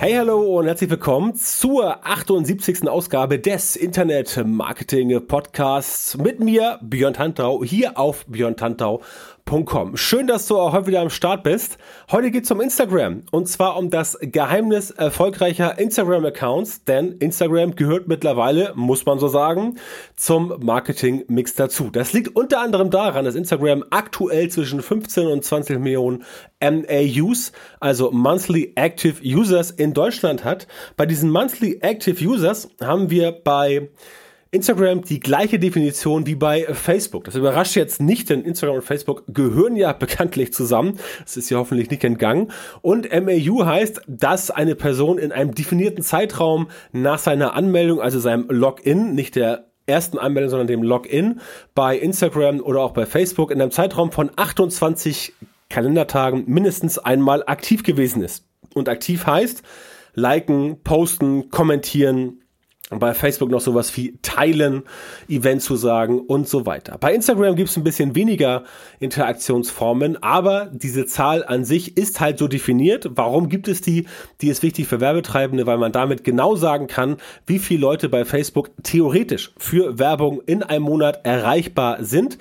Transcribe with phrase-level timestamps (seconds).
[0.00, 2.88] Hey, hallo und herzlich willkommen zur 78.
[2.88, 8.56] Ausgabe des Internet Marketing Podcasts mit mir, Björn Tantau, hier auf Björn
[9.48, 9.96] Instagram.com.
[9.96, 11.78] Schön, dass du auch heute wieder am Start bist.
[12.10, 18.08] Heute geht es um Instagram und zwar um das Geheimnis erfolgreicher Instagram-Accounts, denn Instagram gehört
[18.08, 19.78] mittlerweile, muss man so sagen,
[20.16, 21.88] zum Marketing-Mix dazu.
[21.90, 26.24] Das liegt unter anderem daran, dass Instagram aktuell zwischen 15 und 20 Millionen
[26.60, 30.66] MAUs, also Monthly Active Users in Deutschland hat.
[30.96, 33.88] Bei diesen Monthly Active Users haben wir bei
[34.50, 37.24] Instagram die gleiche Definition wie bei Facebook.
[37.24, 40.98] Das überrascht jetzt nicht, denn Instagram und Facebook gehören ja bekanntlich zusammen.
[41.22, 42.50] Das ist ja hoffentlich nicht entgangen.
[42.80, 48.48] Und MAU heißt, dass eine Person in einem definierten Zeitraum nach seiner Anmeldung, also seinem
[48.48, 51.40] Login, nicht der ersten Anmeldung, sondern dem Login
[51.74, 55.34] bei Instagram oder auch bei Facebook in einem Zeitraum von 28
[55.68, 58.44] Kalendertagen mindestens einmal aktiv gewesen ist.
[58.74, 59.62] Und aktiv heißt,
[60.14, 62.40] liken, posten, kommentieren,
[62.90, 64.84] bei Facebook noch sowas wie Teilen,
[65.28, 66.96] Event zu sagen und so weiter.
[66.98, 68.64] Bei Instagram gibt es ein bisschen weniger
[68.98, 73.10] Interaktionsformen, aber diese Zahl an sich ist halt so definiert.
[73.14, 74.06] Warum gibt es die?
[74.40, 78.24] Die ist wichtig für Werbetreibende, weil man damit genau sagen kann, wie viele Leute bei
[78.24, 82.38] Facebook theoretisch für Werbung in einem Monat erreichbar sind.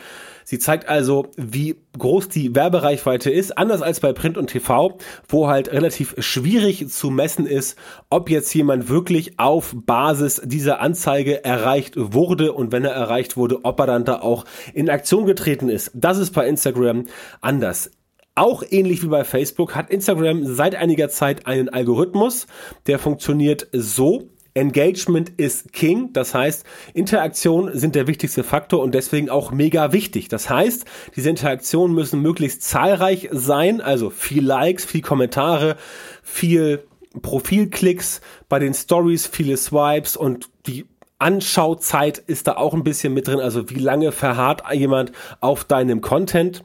[0.50, 5.50] Sie zeigt also, wie groß die Werbereichweite ist, anders als bei Print und TV, wo
[5.50, 7.78] halt relativ schwierig zu messen ist,
[8.10, 13.66] ob jetzt jemand wirklich auf Basis dieser Anzeige erreicht wurde und wenn er erreicht wurde,
[13.66, 15.92] ob er dann da auch in Aktion getreten ist.
[15.94, 17.08] Das ist bei Instagram
[17.42, 17.92] anders.
[18.34, 22.48] Auch ähnlich wie bei Facebook hat Instagram seit einiger Zeit einen Algorithmus,
[22.86, 29.30] der funktioniert so, Engagement ist King, das heißt, Interaktionen sind der wichtigste Faktor und deswegen
[29.30, 30.28] auch mega wichtig.
[30.30, 30.86] Das heißt,
[31.16, 35.78] diese Interaktionen müssen möglichst zahlreich sein, also viel Likes, viel Kommentare,
[36.24, 36.84] viel
[37.22, 40.86] Profilklicks, bei den Stories viele Swipes und die
[41.20, 46.02] Anschauzeit ist da auch ein bisschen mit drin, also wie lange verharrt jemand auf deinem
[46.02, 46.64] Content.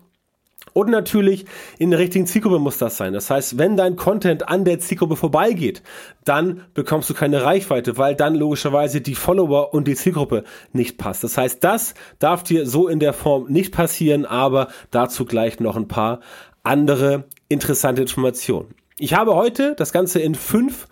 [0.73, 1.45] Und natürlich
[1.79, 3.13] in der richtigen Zielgruppe muss das sein.
[3.13, 5.83] Das heißt, wenn dein Content an der Zielgruppe vorbeigeht,
[6.25, 11.25] dann bekommst du keine Reichweite, weil dann logischerweise die Follower und die Zielgruppe nicht passt.
[11.25, 15.77] Das heißt, das darf dir so in der Form nicht passieren, aber dazu gleich noch
[15.77, 16.21] ein paar
[16.63, 18.75] andere interessante Informationen.
[18.99, 20.87] Ich habe heute das Ganze in fünf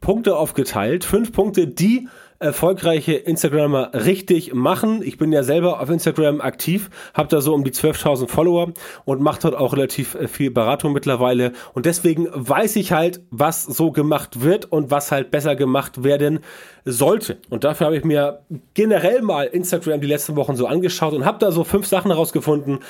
[0.00, 1.04] Punkte aufgeteilt.
[1.04, 2.08] Fünf Punkte, die
[2.38, 5.02] erfolgreiche Instagrammer richtig machen.
[5.02, 8.72] Ich bin ja selber auf Instagram aktiv, habe da so um die 12.000 Follower
[9.04, 11.52] und mache dort auch relativ äh, viel Beratung mittlerweile.
[11.72, 16.40] Und deswegen weiß ich halt, was so gemacht wird und was halt besser gemacht werden
[16.84, 17.38] sollte.
[17.48, 18.40] Und dafür habe ich mir
[18.74, 22.80] generell mal Instagram die letzten Wochen so angeschaut und habe da so fünf Sachen herausgefunden,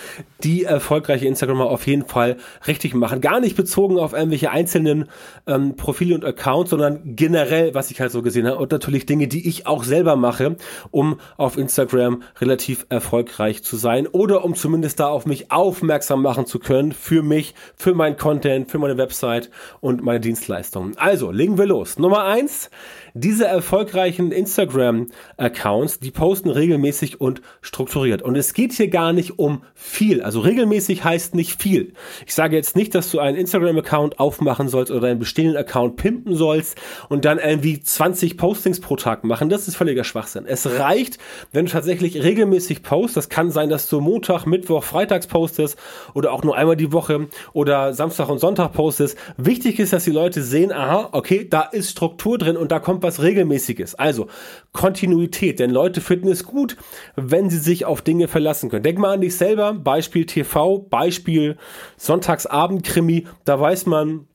[0.42, 3.20] die erfolgreiche Instagramer auf jeden Fall richtig machen.
[3.20, 5.08] Gar nicht bezogen auf irgendwelche einzelnen
[5.46, 8.58] ähm, Profile und Accounts, sondern generell, was ich halt so gesehen habe.
[8.58, 10.56] Und natürlich Dinge, die ich auch selber mache,
[10.92, 16.46] um auf Instagram relativ erfolgreich zu sein oder um zumindest da auf mich aufmerksam machen
[16.46, 19.50] zu können für mich, für mein Content, für meine Website
[19.80, 20.96] und meine Dienstleistungen.
[20.96, 21.98] Also, legen wir los.
[21.98, 22.70] Nummer eins
[23.16, 28.22] diese erfolgreichen Instagram-Accounts, die posten regelmäßig und strukturiert.
[28.22, 30.20] Und es geht hier gar nicht um viel.
[30.20, 31.92] Also regelmäßig heißt nicht viel.
[32.26, 36.34] Ich sage jetzt nicht, dass du einen Instagram-Account aufmachen sollst oder einen bestehenden Account pimpen
[36.34, 36.76] sollst
[37.08, 39.48] und dann irgendwie 20 Postings pro Tag machen.
[39.48, 40.44] Das ist völliger Schwachsinn.
[40.46, 41.18] Es reicht,
[41.52, 43.16] wenn du tatsächlich regelmäßig postest.
[43.16, 45.78] Das kann sein, dass du Montag, Mittwoch, Freitags postest
[46.14, 49.16] oder auch nur einmal die Woche oder Samstag und Sonntag postest.
[49.36, 53.02] Wichtig ist, dass die Leute sehen, aha, okay, da ist Struktur drin und da kommt
[53.02, 53.94] was Regelmäßiges.
[53.94, 54.28] Also
[54.72, 56.76] Kontinuität, denn Leute finden es gut,
[57.16, 58.82] wenn sie sich auf Dinge verlassen können.
[58.82, 61.56] Denk mal an dich selber, Beispiel TV, Beispiel
[61.96, 64.26] Sonntagsabend-Krimi, da weiß man,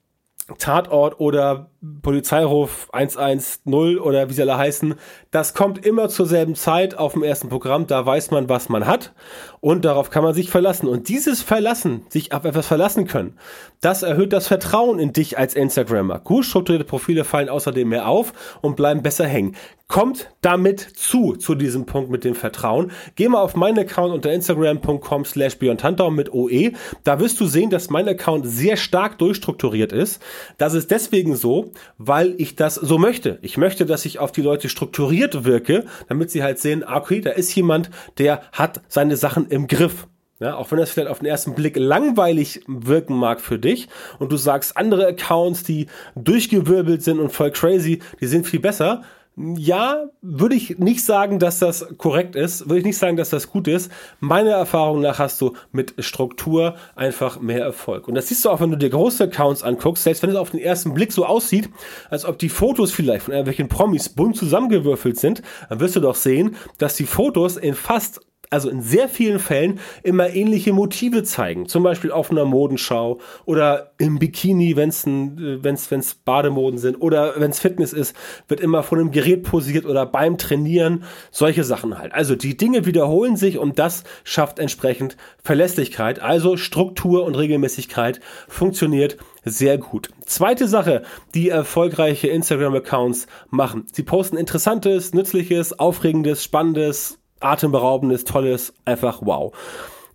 [0.57, 1.69] Tatort oder
[2.01, 4.95] Polizeiruf 110 oder wie sie alle heißen,
[5.31, 8.85] das kommt immer zur selben Zeit auf dem ersten Programm, da weiß man, was man
[8.85, 9.13] hat
[9.61, 10.89] und darauf kann man sich verlassen.
[10.89, 13.37] Und dieses Verlassen, sich auf etwas verlassen können,
[13.79, 16.19] das erhöht das Vertrauen in dich als Instagrammer.
[16.19, 19.55] Gut strukturierte Profile fallen außerdem mehr auf und bleiben besser hängen.
[19.87, 22.91] Kommt damit zu, zu diesem Punkt mit dem Vertrauen.
[23.15, 26.73] Geh mal auf meinen Account unter instagram.com slash mit OE.
[27.03, 30.21] Da wirst du sehen, dass mein Account sehr stark durchstrukturiert ist.
[30.59, 33.39] Das ist deswegen so, weil ich das so möchte.
[33.41, 37.21] Ich möchte, dass ich auf die Leute strukturiert wirke, damit sie halt sehen, ah, okay,
[37.21, 40.07] da ist jemand, der hat seine Sachen im Griff.
[40.39, 43.89] Ja, auch wenn das vielleicht auf den ersten Blick langweilig wirken mag für dich
[44.19, 49.03] und du sagst, andere Accounts, die durchgewirbelt sind und voll crazy, die sind viel besser,
[49.35, 53.49] ja, würde ich nicht sagen, dass das korrekt ist, würde ich nicht sagen, dass das
[53.49, 53.89] gut ist.
[54.19, 58.09] Meiner Erfahrung nach hast du mit Struktur einfach mehr Erfolg.
[58.09, 60.51] Und das siehst du auch, wenn du dir große Accounts anguckst, selbst wenn es auf
[60.51, 61.69] den ersten Blick so aussieht,
[62.09, 66.15] als ob die Fotos vielleicht von irgendwelchen Promis bunt zusammengewürfelt sind, dann wirst du doch
[66.15, 71.67] sehen, dass die Fotos in fast also in sehr vielen Fällen immer ähnliche Motive zeigen.
[71.67, 77.39] Zum Beispiel auf einer Modenschau oder im Bikini, wenn es wenn's, wenn's Bademoden sind oder
[77.39, 78.15] wenn es Fitness ist,
[78.47, 81.03] wird immer von einem Gerät posiert oder beim Trainieren.
[81.31, 82.13] Solche Sachen halt.
[82.13, 86.19] Also die Dinge wiederholen sich und das schafft entsprechend Verlässlichkeit.
[86.19, 90.09] Also Struktur und Regelmäßigkeit funktioniert sehr gut.
[90.25, 91.03] Zweite Sache,
[91.33, 93.85] die erfolgreiche Instagram-Accounts machen.
[93.91, 99.53] Sie posten interessantes, nützliches, aufregendes, spannendes, atemberaubendes, tolles, einfach wow.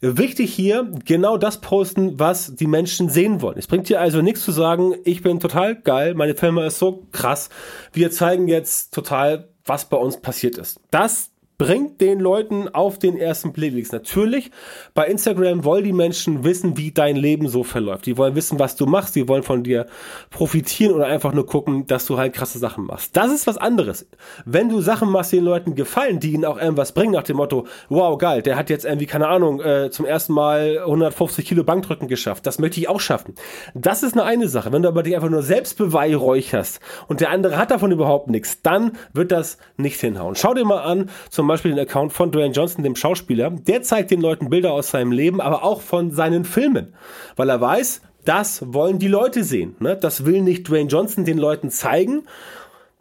[0.00, 3.56] Wichtig hier, genau das posten, was die Menschen sehen wollen.
[3.58, 7.06] Es bringt dir also nichts zu sagen, ich bin total geil, meine Firma ist so
[7.12, 7.48] krass,
[7.92, 10.78] wir zeigen jetzt total, was bei uns passiert ist.
[10.90, 13.64] Das bringt den Leuten auf den ersten Blick.
[13.92, 14.50] Natürlich,
[14.92, 18.06] bei Instagram wollen die Menschen wissen, wie dein Leben so verläuft.
[18.06, 19.16] Die wollen wissen, was du machst.
[19.16, 19.86] Die wollen von dir
[20.30, 23.16] profitieren oder einfach nur gucken, dass du halt krasse Sachen machst.
[23.16, 24.06] Das ist was anderes.
[24.44, 27.36] Wenn du Sachen machst, die den Leuten gefallen, die ihnen auch irgendwas bringen, nach dem
[27.36, 31.64] Motto, wow, geil, der hat jetzt irgendwie, keine Ahnung, äh, zum ersten Mal 150 Kilo
[31.64, 32.46] Bankdrücken geschafft.
[32.46, 33.34] Das möchte ich auch schaffen.
[33.74, 34.72] Das ist eine eine Sache.
[34.72, 38.60] Wenn du aber dich einfach nur selbst beweihräucherst und der andere hat davon überhaupt nichts,
[38.62, 40.34] dann wird das nicht hinhauen.
[40.34, 43.50] Schau dir mal an, zum zum Beispiel den Account von Dwayne Johnson, dem Schauspieler.
[43.50, 46.94] Der zeigt den Leuten Bilder aus seinem Leben, aber auch von seinen Filmen,
[47.36, 49.76] weil er weiß, das wollen die Leute sehen.
[49.78, 49.96] Ne?
[49.96, 52.24] Das will nicht Dwayne Johnson den Leuten zeigen,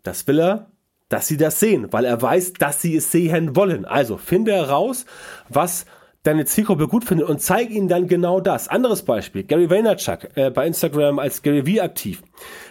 [0.04, 0.68] das will er,
[1.10, 3.86] dass sie das sehen, weil er weiß, dass sie es sehen wollen.
[3.86, 5.06] Also finde heraus,
[5.50, 5.86] was
[6.24, 8.70] deine Zielgruppe gut findet und zeig ihnen dann genau das.
[8.70, 12.24] Anderes Beispiel, Gary Vaynerchuk, äh, bei Instagram als Gary V aktiv.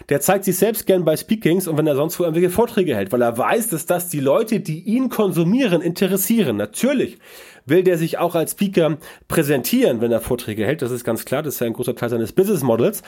[0.09, 3.11] Der zeigt sich selbst gern bei Speakings und wenn er sonst wo irgendwelche Vorträge hält,
[3.11, 6.57] weil er weiß, dass das die Leute, die ihn konsumieren, interessieren.
[6.57, 7.19] Natürlich
[7.65, 8.97] will der sich auch als Speaker
[9.27, 10.81] präsentieren, wenn er Vorträge hält.
[10.81, 13.03] Das ist ganz klar, das ist ja ein großer Teil seines Business Models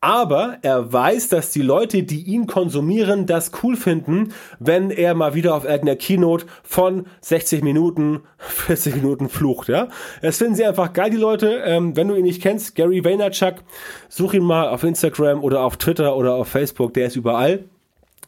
[0.00, 5.34] aber er weiß, dass die Leute, die ihn konsumieren, das cool finden, wenn er mal
[5.34, 9.88] wieder auf irgendeiner Keynote von 60 Minuten, 40 Minuten flucht, ja.
[10.22, 11.62] Das finden sie einfach geil, die Leute.
[11.64, 13.56] Ähm, wenn du ihn nicht kennst, Gary Vaynerchuk,
[14.08, 17.64] such ihn mal auf Instagram oder auf Twitter oder auf Facebook, der ist überall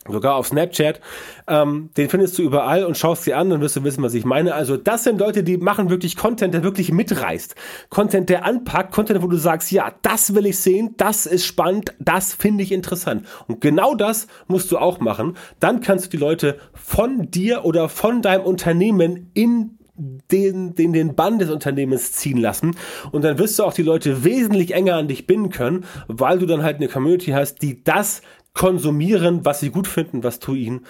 [0.09, 1.01] sogar auf Snapchat.
[1.47, 4.25] Ähm, den findest du überall und schaust dir an, dann wirst du wissen, was ich
[4.25, 4.55] meine.
[4.55, 7.55] Also das sind Leute, die machen wirklich Content, der wirklich mitreißt.
[7.89, 11.95] Content, der anpackt, Content, wo du sagst, ja, das will ich sehen, das ist spannend,
[11.99, 13.27] das finde ich interessant.
[13.47, 15.37] Und genau das musst du auch machen.
[15.61, 21.15] Dann kannst du die Leute von dir oder von deinem Unternehmen in den, den, den
[21.15, 22.75] Bann des Unternehmens ziehen lassen.
[23.13, 26.47] Und dann wirst du auch die Leute wesentlich enger an dich binden können, weil du
[26.47, 28.23] dann halt eine Community hast, die das
[28.55, 30.87] konsumieren, was sie gut finden, was du ihnen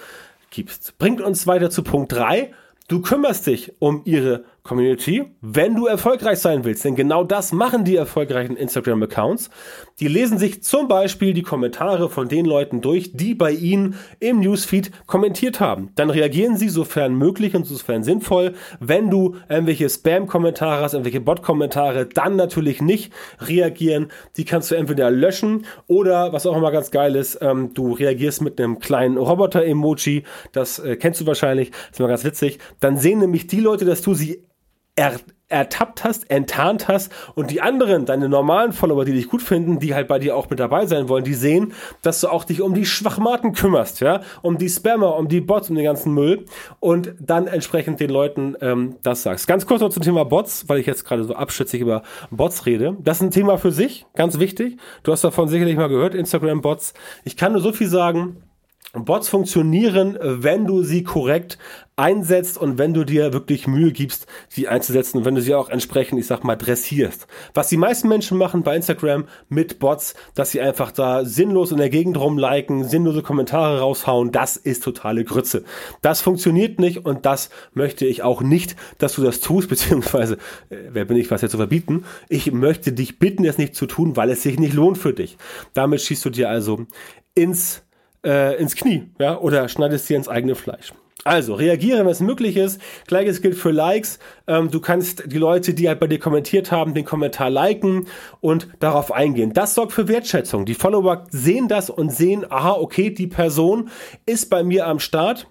[0.49, 0.97] gibst.
[0.97, 2.53] Bringt uns weiter zu Punkt 3.
[2.87, 6.85] Du kümmerst dich um ihre Community, wenn du erfolgreich sein willst.
[6.85, 9.49] Denn genau das machen die erfolgreichen Instagram-Accounts.
[9.99, 14.39] Die lesen sich zum Beispiel die Kommentare von den Leuten durch, die bei ihnen im
[14.39, 15.91] Newsfeed kommentiert haben.
[15.95, 18.53] Dann reagieren sie sofern möglich und sofern sinnvoll.
[18.79, 24.07] Wenn du irgendwelche Spam-Kommentare hast, irgendwelche Bot-Kommentare, dann natürlich nicht reagieren.
[24.37, 28.41] Die kannst du entweder löschen oder, was auch immer ganz geil ist, ähm, du reagierst
[28.41, 30.23] mit einem kleinen Roboter-Emoji.
[30.53, 31.71] Das äh, kennst du wahrscheinlich.
[31.71, 32.59] Das ist mal ganz witzig.
[32.79, 34.41] Dann sehen nämlich die Leute, dass du sie
[34.95, 35.19] er,
[35.53, 39.93] ertappt hast, enttarnt hast und die anderen, deine normalen Follower, die dich gut finden, die
[39.93, 42.73] halt bei dir auch mit dabei sein wollen, die sehen, dass du auch dich um
[42.73, 46.45] die Schwachmaten kümmerst, ja, um die Spammer, um die Bots, um den ganzen Müll
[46.79, 49.47] und dann entsprechend den Leuten ähm, das sagst.
[49.47, 52.97] Ganz kurz noch zum Thema Bots, weil ich jetzt gerade so abschätzig über Bots rede.
[53.01, 54.77] Das ist ein Thema für sich, ganz wichtig.
[55.03, 56.95] Du hast davon sicherlich mal gehört, Instagram-Bots.
[57.25, 58.37] Ich kann nur so viel sagen,
[58.93, 61.57] Bots funktionieren, wenn du sie korrekt
[61.95, 65.69] einsetzt und wenn du dir wirklich Mühe gibst, sie einzusetzen und wenn du sie auch
[65.69, 67.25] entsprechend, ich sag mal, dressierst.
[67.55, 71.79] Was die meisten Menschen machen bei Instagram mit Bots, dass sie einfach da sinnlos in
[71.79, 75.63] der Gegend rumliken, sinnlose Kommentare raushauen, das ist totale Grütze.
[76.03, 80.35] Das funktioniert nicht und das möchte ich auch nicht, dass du das tust, beziehungsweise,
[80.69, 82.05] äh, wer bin ich, was jetzt zu verbieten?
[82.29, 85.37] Ich möchte dich bitten, es nicht zu tun, weil es sich nicht lohnt für dich.
[85.73, 86.85] Damit schießt du dir also
[87.33, 87.81] ins
[88.25, 90.93] äh, ins Knie, ja, oder schneidest dir ins eigene Fleisch.
[91.25, 92.81] Also, reagiere, wenn es möglich ist.
[93.07, 94.19] Gleiches gilt für Likes.
[94.45, 98.07] Ähm, du kannst die Leute, die halt bei dir kommentiert haben, den Kommentar liken
[98.41, 99.53] und darauf eingehen.
[99.53, 100.65] Das sorgt für Wertschätzung.
[100.65, 103.89] Die Follower sehen das und sehen, aha, okay, die Person
[104.25, 105.47] ist bei mir am Start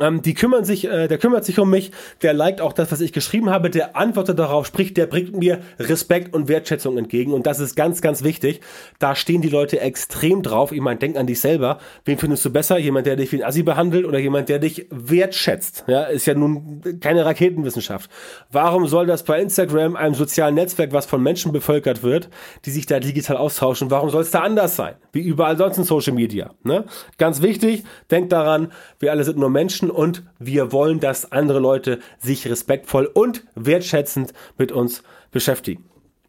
[0.00, 3.00] ähm, die kümmern sich, äh, der kümmert sich um mich, der liked auch das, was
[3.00, 7.46] ich geschrieben habe, der antwortet darauf, sprich, der bringt mir Respekt und Wertschätzung entgegen und
[7.46, 8.60] das ist ganz, ganz wichtig.
[8.98, 10.72] Da stehen die Leute extrem drauf.
[10.72, 11.78] Ich meine, denk an dich selber.
[12.04, 12.76] Wen findest du besser?
[12.76, 15.84] Jemand, der dich wie ein Assi behandelt oder jemand, der dich wertschätzt?
[15.86, 18.10] Ja, ist ja nun keine Raketenwissenschaft.
[18.52, 22.28] Warum soll das bei Instagram, einem sozialen Netzwerk, was von Menschen bevölkert wird,
[22.66, 24.96] die sich da digital austauschen, warum soll es da anders sein?
[25.12, 26.50] Wie überall sonst in Social Media.
[26.62, 26.84] Ne?
[27.16, 31.60] Ganz wichtig, denk daran, wir alle sind nur Menschen Menschen und wir wollen, dass andere
[31.60, 35.84] Leute sich respektvoll und wertschätzend mit uns beschäftigen.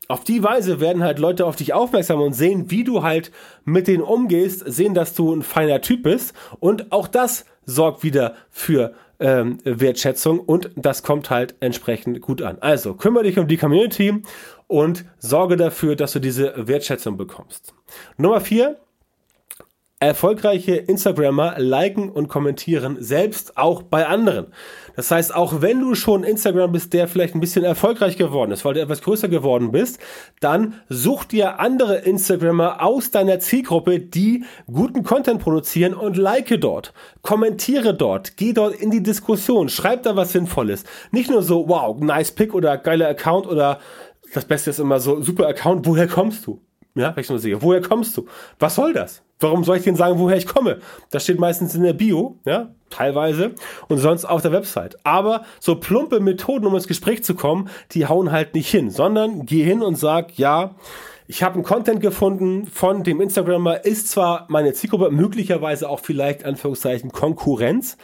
[0.08, 3.32] Auf die Weise werden halt Leute auf dich aufmerksam und sehen, wie du halt
[3.63, 8.36] mit denen umgehst, sehen, dass du ein feiner Typ bist und auch das sorgt wieder
[8.50, 12.58] für ähm, Wertschätzung und das kommt halt entsprechend gut an.
[12.60, 14.24] Also kümmere dich um die Community
[14.68, 17.74] und sorge dafür, dass du diese Wertschätzung bekommst.
[18.18, 18.79] Nummer vier,
[20.01, 24.48] Erfolgreiche Instagrammer liken und kommentieren selbst auch bei anderen.
[24.96, 28.63] Das heißt, auch wenn du schon Instagram bist, der vielleicht ein bisschen erfolgreich geworden ist,
[28.63, 30.00] weil du etwas größer geworden bist,
[30.39, 36.94] dann such dir andere Instagrammer aus deiner Zielgruppe, die guten Content produzieren und like dort.
[37.22, 40.86] Kommentiere dort, geh dort in die Diskussion, schreib da was Sinnvolles.
[41.12, 43.79] Nicht nur so, wow, nice Pick oder geiler Account oder
[44.34, 46.62] das Beste ist immer so, super Account, woher kommst du?
[47.00, 48.27] Ja, sehe, woher kommst du?
[48.60, 49.22] Was soll das?
[49.39, 50.79] Warum soll ich denn sagen, woher ich komme?
[51.12, 53.56] Das steht meistens in der Bio, ja, teilweise,
[53.88, 54.98] und sonst auf der Website.
[55.06, 59.46] Aber so plumpe Methoden, um ins Gespräch zu kommen, die hauen halt nicht hin, sondern
[59.46, 60.75] geh hin und sag, ja,
[61.31, 66.43] ich habe einen Content gefunden von dem Instagrammer, ist zwar meine Zielgruppe, möglicherweise auch vielleicht,
[66.43, 67.98] Anführungszeichen, Konkurrenz.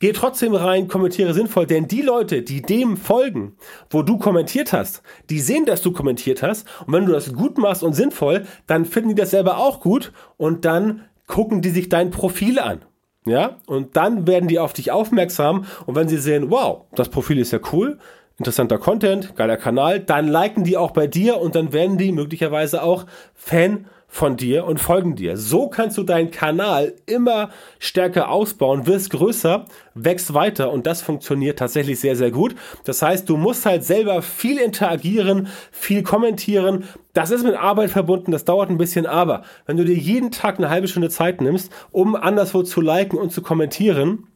[0.00, 3.56] Geh trotzdem rein, kommentiere sinnvoll, denn die Leute, die dem folgen,
[3.88, 6.66] wo du kommentiert hast, die sehen, dass du kommentiert hast.
[6.84, 10.12] Und wenn du das gut machst und sinnvoll, dann finden die das selber auch gut
[10.36, 12.84] und dann gucken die sich dein Profil an.
[13.24, 17.38] Ja, und dann werden die auf dich aufmerksam und wenn sie sehen, wow, das Profil
[17.38, 18.00] ist ja cool,
[18.42, 22.82] interessanter Content, geiler Kanal, dann liken die auch bei dir und dann werden die möglicherweise
[22.82, 25.36] auch Fan von dir und folgen dir.
[25.36, 31.60] So kannst du deinen Kanal immer stärker ausbauen, wirst größer, wächst weiter und das funktioniert
[31.60, 32.56] tatsächlich sehr, sehr gut.
[32.84, 36.84] Das heißt, du musst halt selber viel interagieren, viel kommentieren.
[37.12, 40.58] Das ist mit Arbeit verbunden, das dauert ein bisschen, aber wenn du dir jeden Tag
[40.58, 44.26] eine halbe Stunde Zeit nimmst, um anderswo zu liken und zu kommentieren,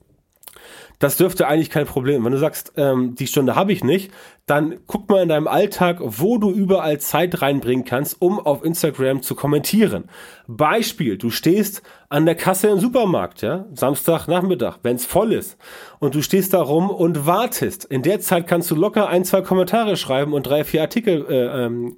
[0.99, 2.25] das dürfte eigentlich kein Problem.
[2.25, 4.11] Wenn du sagst, ähm, die Stunde habe ich nicht,
[4.47, 9.21] dann guck mal in deinem Alltag, wo du überall Zeit reinbringen kannst, um auf Instagram
[9.23, 10.05] zu kommentieren.
[10.47, 15.59] Beispiel, du stehst an der Kasse im Supermarkt, ja, Samstagnachmittag, wenn es voll ist,
[15.99, 17.85] und du stehst da rum und wartest.
[17.85, 21.65] In der Zeit kannst du locker ein, zwei Kommentare schreiben und drei, vier Artikel äh,
[21.65, 21.97] ähm,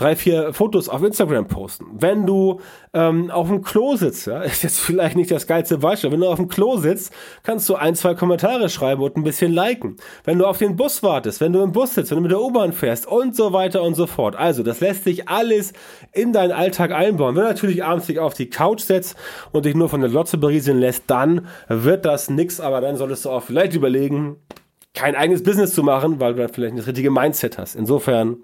[0.00, 1.84] drei, vier Fotos auf Instagram posten.
[1.92, 2.60] Wenn du
[2.94, 6.28] ähm, auf dem Klo sitzt, ja, ist jetzt vielleicht nicht das geilste Beispiel, wenn du
[6.28, 9.96] auf dem Klo sitzt, kannst du ein, zwei Kommentare schreiben und ein bisschen liken.
[10.24, 12.40] Wenn du auf den Bus wartest, wenn du im Bus sitzt, wenn du mit der
[12.40, 14.36] U-Bahn fährst und so weiter und so fort.
[14.36, 15.72] Also, das lässt sich alles
[16.12, 17.36] in deinen Alltag einbauen.
[17.36, 19.16] Wenn du natürlich abends dich auf die Couch setzt
[19.52, 23.26] und dich nur von der Lotze berieseln lässt, dann wird das nix, aber dann solltest
[23.26, 24.36] du auch vielleicht überlegen,
[24.94, 27.76] kein eigenes Business zu machen, weil du dann vielleicht das richtige Mindset hast.
[27.76, 28.38] Insofern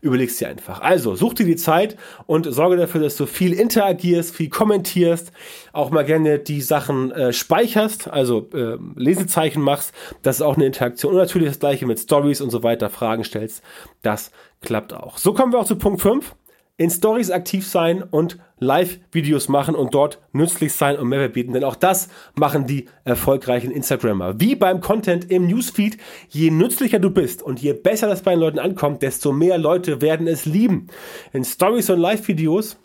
[0.00, 0.80] überlegst dir einfach.
[0.80, 5.32] Also, such dir die Zeit und sorge dafür, dass du viel interagierst, viel kommentierst,
[5.72, 9.92] auch mal gerne die Sachen äh, speicherst, also äh, Lesezeichen machst.
[10.22, 11.12] Das ist auch eine Interaktion.
[11.12, 13.62] Und natürlich das gleiche mit Stories und so weiter, Fragen stellst.
[14.02, 15.18] Das klappt auch.
[15.18, 16.34] So kommen wir auch zu Punkt 5
[16.78, 21.52] in Stories aktiv sein und Live-Videos machen und dort nützlich sein und Mehrwert bieten.
[21.52, 24.40] Denn auch das machen die erfolgreichen Instagrammer.
[24.40, 28.40] Wie beim Content im Newsfeed, je nützlicher du bist und je besser das bei den
[28.40, 30.86] Leuten ankommt, desto mehr Leute werden es lieben.
[31.32, 32.78] In Stories und Live-Videos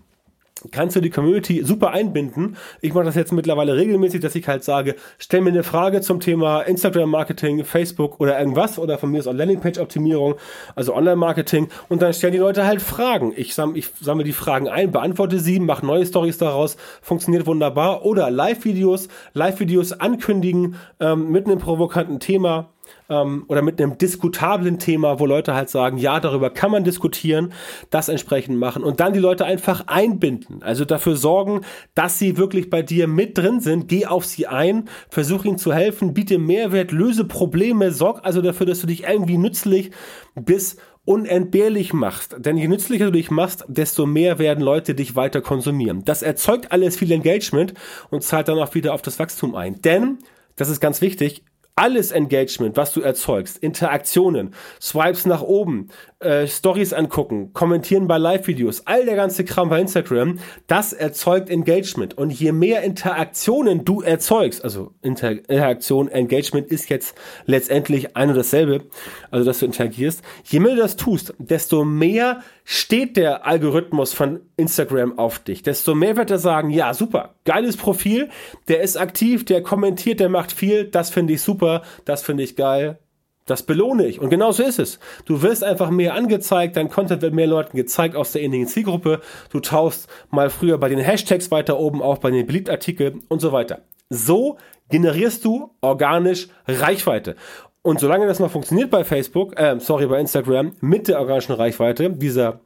[0.71, 2.57] kannst du die Community super einbinden.
[2.81, 6.19] Ich mache das jetzt mittlerweile regelmäßig, dass ich halt sage, stell mir eine Frage zum
[6.19, 10.35] Thema Instagram Marketing, Facebook oder irgendwas oder von mir ist auch Landingpage Optimierung,
[10.75, 13.33] also Online Marketing und dann stellen die Leute halt Fragen.
[13.35, 18.05] Ich sammle, ich sammle die Fragen ein, beantworte sie, mache neue Stories daraus, funktioniert wunderbar
[18.05, 22.72] oder Live-Videos, Live-Videos ankündigen ähm, mit einem provokanten Thema
[23.09, 27.53] ähm, oder mit einem diskutablen Thema, wo Leute halt sagen, ja, darüber kann man diskutieren,
[27.89, 30.63] das entsprechend machen und dann die Leute einfach einbinden.
[30.63, 31.61] Also dafür sorgen,
[31.95, 33.87] dass sie wirklich bei dir mit drin sind.
[33.87, 38.65] Geh auf sie ein, versuch ihnen zu helfen, biete Mehrwert, löse Probleme, sorg also dafür,
[38.65, 39.91] dass du dich irgendwie nützlich
[40.35, 42.35] bis unentbehrlich machst.
[42.37, 46.03] Denn je nützlicher du dich machst, desto mehr werden Leute dich weiter konsumieren.
[46.05, 47.73] Das erzeugt alles viel Engagement
[48.09, 49.81] und zahlt dann auch wieder auf das Wachstum ein.
[49.81, 50.19] Denn
[50.55, 51.43] das ist ganz wichtig,
[51.75, 55.87] alles Engagement, was du erzeugst, Interaktionen, Swipes nach oben,
[56.19, 60.37] äh, Stories angucken, kommentieren bei Live-Videos, all der ganze Kram bei Instagram,
[60.67, 62.15] das erzeugt Engagement.
[62.15, 67.15] Und je mehr Interaktionen du erzeugst, also Inter Interaktion, Engagement ist jetzt
[67.45, 68.83] letztendlich ein und dasselbe,
[69.31, 74.41] also dass du interagierst, je mehr du das tust, desto mehr steht der Algorithmus von
[74.57, 78.29] Instagram auf dich, desto mehr wird er sagen, ja, super, geiles Profil,
[78.67, 82.55] der ist aktiv, der kommentiert, der macht viel, das finde ich super, das finde ich
[82.55, 82.99] geil,
[83.45, 84.19] das belohne ich.
[84.21, 84.99] Und genau so ist es.
[85.25, 89.19] Du wirst einfach mehr angezeigt, dein Content wird mehr Leuten gezeigt aus der ähnlichen Zielgruppe.
[89.51, 93.51] Du tauchst mal früher bei den Hashtags weiter oben auf, bei den Beliebtartikeln und so
[93.51, 93.81] weiter.
[94.09, 94.57] So
[94.89, 97.35] generierst du organisch Reichweite.
[97.83, 102.09] Und solange das noch funktioniert bei Facebook, äh, sorry, bei Instagram, mit der organischen Reichweite,
[102.09, 102.61] dieser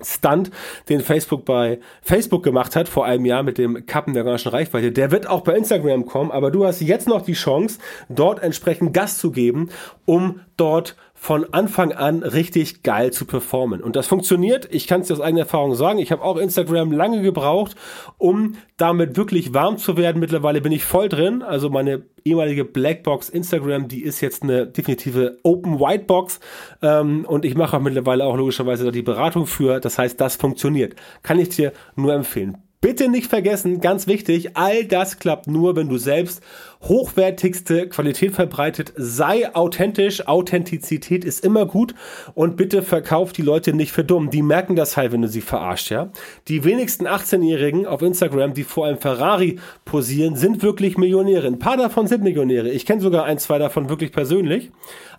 [0.00, 0.50] Stunt,
[0.88, 4.92] den Facebook bei Facebook gemacht hat vor einem Jahr mit dem Kappen der organischen Reichweite,
[4.92, 8.92] der wird auch bei Instagram kommen, aber du hast jetzt noch die Chance, dort entsprechend
[8.92, 9.70] Gas zu geben,
[10.04, 13.82] um dort von Anfang an richtig geil zu performen.
[13.82, 14.68] Und das funktioniert.
[14.70, 15.98] Ich kann es dir aus eigener Erfahrung sagen.
[15.98, 17.76] Ich habe auch Instagram lange gebraucht,
[18.18, 20.20] um damit wirklich warm zu werden.
[20.20, 21.42] Mittlerweile bin ich voll drin.
[21.42, 26.40] Also meine ehemalige Blackbox Instagram, die ist jetzt eine definitive Open White Box.
[26.82, 29.80] Ähm, und ich mache auch mittlerweile auch logischerweise da die Beratung für.
[29.80, 30.94] Das heißt, das funktioniert.
[31.22, 32.58] Kann ich dir nur empfehlen.
[32.84, 36.42] Bitte nicht vergessen, ganz wichtig, all das klappt nur, wenn du selbst
[36.82, 38.92] hochwertigste Qualität verbreitet.
[38.94, 40.28] Sei authentisch.
[40.28, 41.94] Authentizität ist immer gut.
[42.34, 44.28] Und bitte verkauf die Leute nicht für dumm.
[44.28, 46.10] Die merken das halt, wenn du sie verarscht, ja.
[46.46, 51.46] Die wenigsten 18-Jährigen auf Instagram, die vor einem Ferrari posieren, sind wirklich Millionäre.
[51.46, 52.68] Ein paar davon sind Millionäre.
[52.68, 54.70] Ich kenne sogar ein, zwei davon wirklich persönlich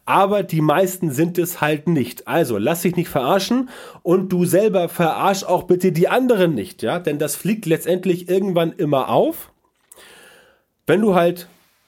[0.06, 2.28] aber die meisten sind es halt nicht.
[2.28, 3.70] Also lass dich nicht verarschen
[4.04, 8.72] und du selber verarsch auch bitte die anderen nicht, ja, denn das fliegt letztendlich irgendwann
[8.72, 9.52] immer auf,
[10.88, 11.48] wenn du halt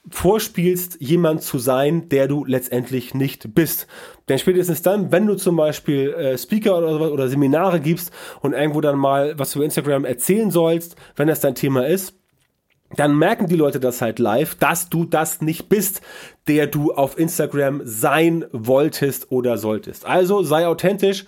[0.10, 3.88] vorspielst, jemand zu sein, der du letztendlich nicht bist.
[4.30, 8.82] Denn spätestens dann, wenn du zum Beispiel äh, Speaker oder, oder Seminare gibst und irgendwo
[8.82, 12.17] dann mal was über Instagram erzählen sollst, wenn das dein Thema ist,
[12.96, 16.02] dann merken die Leute das halt live, dass du das nicht bist,
[16.48, 20.06] der du auf Instagram sein wolltest oder solltest.
[20.06, 21.26] Also sei authentisch.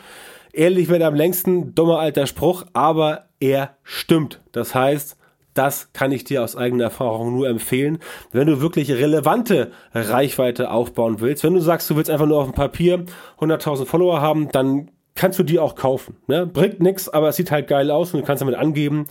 [0.53, 4.41] Ehrlich wird am längsten, dummer alter Spruch, aber er stimmt.
[4.51, 5.15] Das heißt,
[5.53, 7.99] das kann ich dir aus eigener Erfahrung nur empfehlen.
[8.31, 12.47] Wenn du wirklich relevante Reichweite aufbauen willst, wenn du sagst, du willst einfach nur auf
[12.47, 13.05] dem Papier
[13.39, 16.15] 100.000 Follower haben, dann kannst du die auch kaufen.
[16.27, 16.45] Ne?
[16.45, 19.07] Bringt nichts, aber es sieht halt geil aus und du kannst damit angeben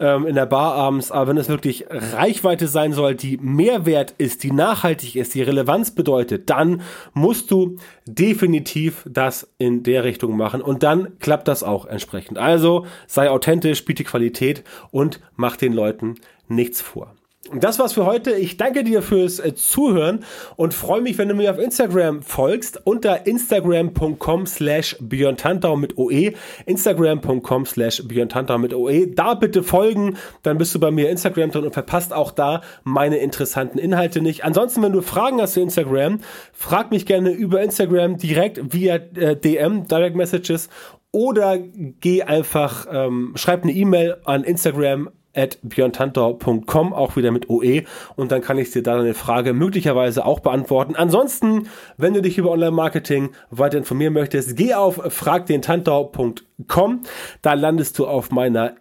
[0.00, 1.12] ähm, in der Bar abends.
[1.12, 5.92] Aber wenn es wirklich Reichweite sein soll, die Mehrwert ist, die nachhaltig ist, die Relevanz
[5.92, 11.86] bedeutet, dann musst du definitiv das in der Richtung machen und dann klappt das auch
[11.86, 12.36] entsprechend.
[12.36, 16.16] Also sei authentisch, biete Qualität und mach den Leuten
[16.48, 17.14] nichts vor.
[17.60, 18.32] Das war's für heute.
[18.32, 20.24] Ich danke dir fürs äh, Zuhören
[20.56, 26.32] und freue mich, wenn du mir auf Instagram folgst unter instagram.com slash björntantau mit OE.
[26.66, 29.06] Instagram.com slash björntantau mit OE.
[29.14, 33.18] Da bitte folgen, dann bist du bei mir Instagram drin und verpasst auch da meine
[33.18, 34.44] interessanten Inhalte nicht.
[34.44, 36.20] Ansonsten, wenn du Fragen hast zu Instagram,
[36.52, 40.68] frag mich gerne über Instagram direkt via äh, DM, Direct Messages
[41.12, 47.82] oder geh einfach, ähm, schreib eine E-Mail an Instagram at björntantau.com, auch wieder mit OE
[48.16, 50.96] und dann kann ich dir da eine Frage möglicherweise auch beantworten.
[50.96, 57.02] Ansonsten, wenn du dich über Online-Marketing weiter informieren möchtest, geh auf fragdentantau.com,
[57.42, 58.76] da landest du auf meiner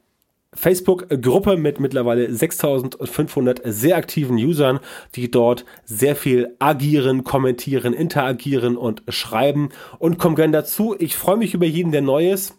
[0.56, 4.80] Facebook-Gruppe mit mittlerweile 6500 sehr aktiven Usern,
[5.16, 10.96] die dort sehr viel agieren, kommentieren, interagieren und schreiben und komm gern dazu.
[11.00, 12.56] Ich freue mich über jeden, der Neues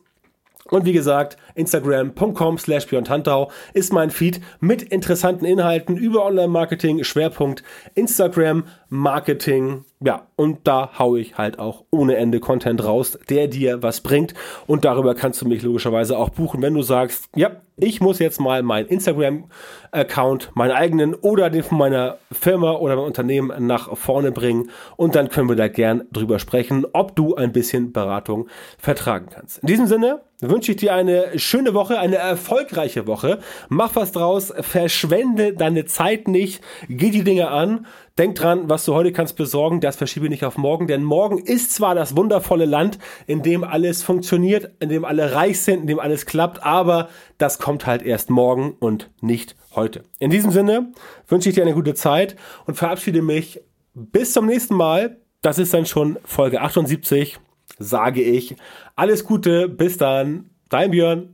[0.74, 7.62] und wie gesagt, instagram.com slash Tantau ist mein Feed mit interessanten Inhalten über Online-Marketing, Schwerpunkt
[7.94, 9.84] Instagram-Marketing.
[10.00, 14.34] Ja, und da haue ich halt auch ohne Ende Content raus, der dir was bringt.
[14.66, 18.40] Und darüber kannst du mich logischerweise auch buchen, wenn du sagst, ja, ich muss jetzt
[18.40, 24.30] mal meinen Instagram-Account, meinen eigenen oder den von meiner Firma oder meinem Unternehmen nach vorne
[24.30, 24.70] bringen.
[24.96, 29.58] Und dann können wir da gern drüber sprechen, ob du ein bisschen Beratung vertragen kannst.
[29.58, 33.40] In diesem Sinne wünsche ich dir eine schöne Woche, eine erfolgreiche Woche.
[33.68, 37.86] Mach was draus, verschwende deine Zeit nicht, geh die Dinge an.
[38.16, 41.74] Denk dran, was du heute kannst besorgen, das verschiebe nicht auf morgen, denn morgen ist
[41.74, 45.98] zwar das wundervolle Land, in dem alles funktioniert, in dem alle reich sind, in dem
[45.98, 50.04] alles klappt, aber das kommt halt erst morgen und nicht heute.
[50.20, 50.92] In diesem Sinne
[51.26, 53.60] wünsche ich dir eine gute Zeit und verabschiede mich
[53.94, 55.16] bis zum nächsten Mal.
[55.42, 57.40] Das ist dann schon Folge 78,
[57.80, 58.54] sage ich.
[58.94, 61.33] Alles Gute, bis dann, dein Björn.